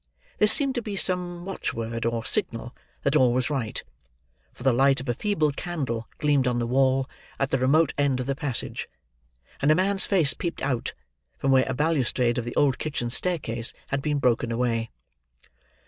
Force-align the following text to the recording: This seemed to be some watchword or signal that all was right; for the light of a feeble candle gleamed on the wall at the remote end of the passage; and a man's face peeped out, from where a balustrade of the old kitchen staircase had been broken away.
This 0.39 0.51
seemed 0.51 0.73
to 0.73 0.81
be 0.81 0.95
some 0.95 1.45
watchword 1.45 2.07
or 2.07 2.25
signal 2.25 2.75
that 3.03 3.15
all 3.15 3.33
was 3.33 3.51
right; 3.51 3.83
for 4.51 4.63
the 4.63 4.73
light 4.73 4.99
of 4.99 5.07
a 5.07 5.13
feeble 5.13 5.51
candle 5.51 6.07
gleamed 6.17 6.47
on 6.47 6.57
the 6.57 6.65
wall 6.65 7.07
at 7.37 7.51
the 7.51 7.59
remote 7.59 7.93
end 7.99 8.19
of 8.19 8.25
the 8.25 8.33
passage; 8.33 8.89
and 9.61 9.69
a 9.69 9.75
man's 9.75 10.07
face 10.07 10.33
peeped 10.33 10.63
out, 10.63 10.95
from 11.37 11.51
where 11.51 11.69
a 11.69 11.75
balustrade 11.75 12.39
of 12.39 12.45
the 12.45 12.55
old 12.55 12.79
kitchen 12.79 13.11
staircase 13.11 13.75
had 13.89 14.01
been 14.01 14.17
broken 14.17 14.51
away. 14.51 14.89